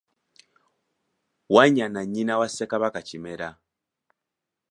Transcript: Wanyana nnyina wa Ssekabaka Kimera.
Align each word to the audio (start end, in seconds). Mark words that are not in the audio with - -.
Wanyana 1.55 1.99
nnyina 2.05 2.33
wa 2.39 2.47
Ssekabaka 2.49 2.99
Kimera. 3.07 3.49